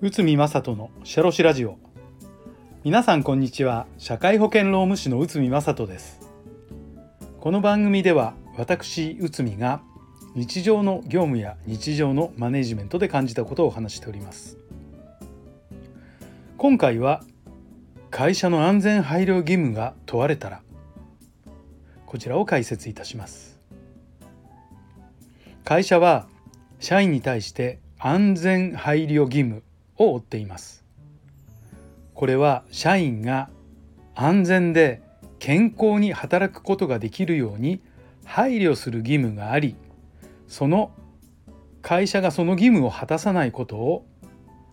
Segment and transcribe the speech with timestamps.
[0.00, 1.76] 内海正人のシェロシラジオ。
[2.84, 3.86] 皆さんこんにちは。
[3.98, 6.20] 社会保険労務士の内海正人です。
[7.40, 9.82] この番組では私内海が
[10.36, 14.56] 日常の業務や日常のマネジメントで感じたことを話しております。
[16.58, 17.24] 今回は
[18.12, 20.62] 会社の安全配慮義務が問われたら
[22.06, 23.51] こちらを解説いたします。
[25.64, 26.26] 会社は
[26.80, 29.62] 社員に対して安全配慮義務
[29.96, 30.84] を負っています。
[32.14, 33.48] これは社員が
[34.14, 35.02] 安全で
[35.38, 37.80] 健康に働くことができるように
[38.24, 39.74] 配慮する義務があり
[40.46, 40.92] その
[41.80, 44.06] 会社がその義務を果たさないことを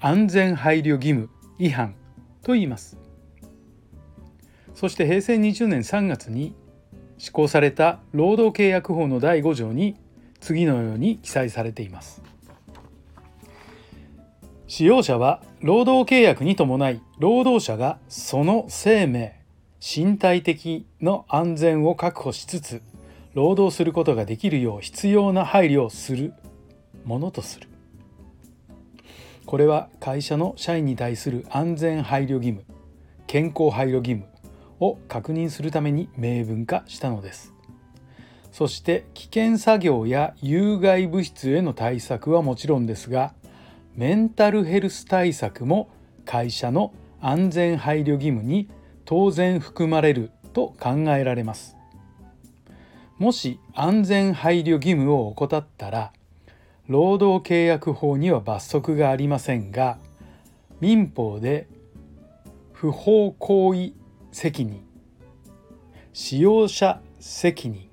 [0.00, 1.94] 安全配慮義務違反
[2.42, 2.98] と言います。
[4.74, 6.54] そして平成20年3月に
[7.18, 9.96] 施行された労働契約法の第5条に
[10.42, 12.20] 次のように記載されています。
[14.66, 19.40] 使用者は労働契約に伴い労働者がその生命
[19.80, 22.82] 身体的の安全を確保しつつ
[23.34, 26.32] 労働することができるよう必要な配慮をする
[27.04, 27.68] ものとする。
[29.46, 32.64] これは会社の社員に対する安全配慮義務
[33.26, 34.26] 健康配慮義務
[34.80, 37.51] を確認するために明文化したのです。
[38.52, 43.32] そして危険作業や有害物質への対策はもちろんですが
[43.96, 45.88] メンタルヘルス対策も
[46.24, 48.68] 会社の安全配慮義務に
[49.04, 51.76] 当然含まれると考えられます。
[53.18, 56.12] もし安全配慮義務を怠ったら
[56.88, 59.98] 労働契約法には罰則がありませんが
[60.80, 61.68] 民法で
[62.72, 63.92] 不法行為
[64.32, 64.84] 責任
[66.12, 67.91] 使用者責任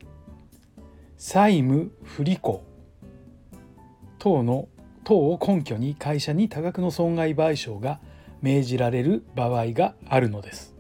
[1.21, 2.63] 債務不履行。
[4.19, 4.69] 等の
[5.03, 7.99] 等を根拠に会社に多額の損害賠償が
[8.41, 10.73] 命じられる場合があるのです。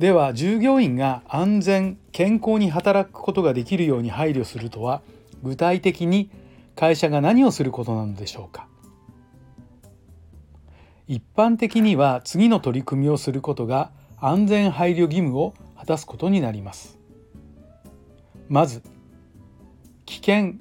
[0.00, 5.00] では従業員が安全健康に働くことができるように配慮するとは
[5.44, 6.28] 具体的に
[6.74, 8.66] 会社が何をすることなのでしょうか。
[11.06, 16.99] 一般的には次の取り組みをすることが安全配慮義務を果たすことになります。
[18.50, 18.82] まず
[20.06, 20.54] 危険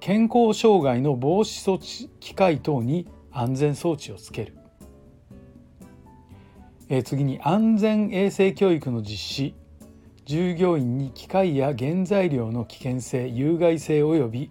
[0.00, 4.56] 健康障害の防止措置機械等に安全装置をつける。
[6.88, 9.54] え次に安全衛生教育の実施。
[10.24, 14.50] 従業員に機械や原材料の危険性有害性及び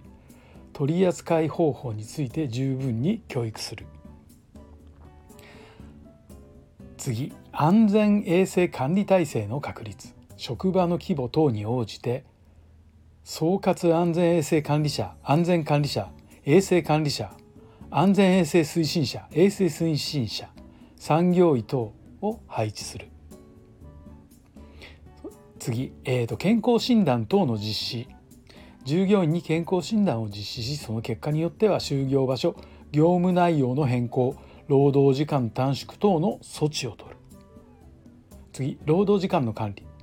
[0.72, 3.86] 取り扱い方法について十分に教育する。
[6.98, 10.16] 次安全衛生管理体制の確立。
[10.38, 12.24] 職場の規模等に応じて
[13.28, 16.12] 総括安全衛生管理者安全管理者
[16.46, 17.32] 衛生管理者
[17.90, 20.48] 安全衛生推進者衛生推進者
[20.96, 21.92] 産業医等
[22.22, 23.08] を配置する。
[25.58, 28.08] 次、えーと、健康診断等の実施。
[28.84, 32.56] 従業員に健康診断を実施しその結果によっては就業場所
[32.92, 34.36] 業務内容の変更
[34.68, 37.18] 労働時間短縮等の措置を取る。
[38.54, 39.95] 次労働時間の管理。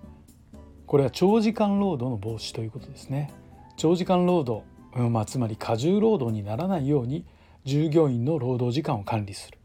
[0.93, 3.33] これは長時間労働の防止ということですね。
[3.79, 4.63] 長時間労働、
[5.09, 7.25] まあ、つまり過重労働にならないように
[7.65, 9.59] 従業員の労働時間を管理する。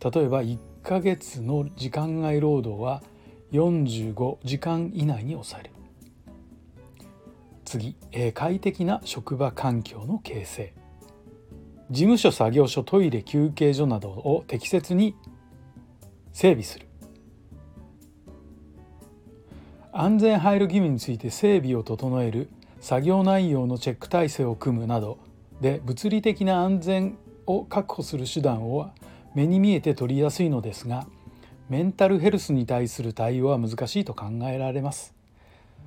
[0.00, 3.02] 例えば1ヶ月の時間外労働は
[3.52, 5.70] 45時間以内に抑える。
[7.66, 10.74] 次、え、快適な職場環境の形成。
[11.90, 15.14] 事務所作業所トイレ休憩所などを適切に
[16.32, 16.88] 整備する。
[19.96, 22.50] 安全配慮義務について整備を整える
[22.80, 25.18] 作業内容のチェック体制を組むなど
[25.60, 27.16] で物理的な安全
[27.46, 28.90] を確保する手段を
[29.36, 31.06] 目に見えて取りやすいのですが
[31.68, 35.14] メンタルヘルスに対する対応は難しいと考えられます。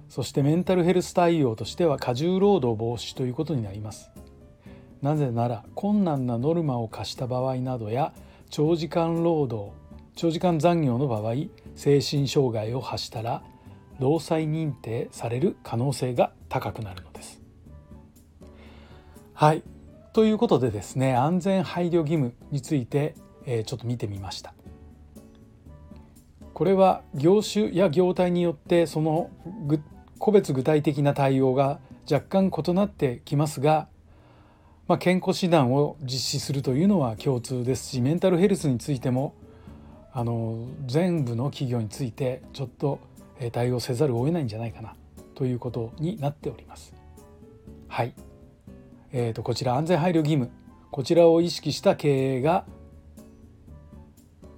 [0.07, 4.09] そしてメンタルヘルス対応としては過重労働防止ということになります。
[5.01, 8.13] なぜなら困難なノルマを課した場合などや
[8.50, 9.74] 長時間労働
[10.15, 11.33] 長時間残業の場合
[11.75, 13.44] 精神障害を発したら
[13.99, 17.41] 労災認定される可能性が高くなるのです
[19.33, 19.63] はい
[20.13, 23.15] ということでですね安全配慮義務について
[23.47, 24.53] えちょっと見てみました。
[26.53, 29.29] これは業種や業態によってその
[30.17, 31.79] 個別具体的な対応が
[32.11, 33.88] 若干異なってきますが、
[34.88, 39.35] まあ、健康診断を実施するというのは共通ですしメンタルヘルスについても
[40.11, 42.99] あの全部の企業についてちょっと
[43.51, 44.95] 対応せざるを得ないんじゃないかな
[45.36, 46.94] ということになっております。
[47.88, 48.13] はい、
[49.12, 50.50] えーと、こちら安全配慮義務
[50.92, 52.66] こちらを意識した経営が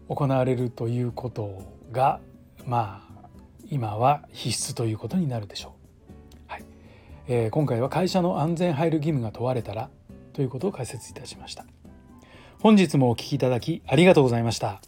[0.08, 1.62] 行われるということ
[1.92, 2.20] が
[2.66, 3.28] まあ
[3.70, 5.76] 今は必須ということになるでしょ
[6.48, 6.52] う。
[6.52, 6.64] はい
[7.28, 9.90] えー、今回は会社の安全配慮義務が問われたら
[10.34, 11.66] ということを解説いたしました。
[12.62, 14.82] 本日もお聴きいただきありがとうございました。